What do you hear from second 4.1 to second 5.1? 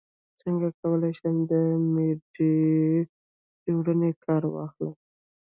کار واخلم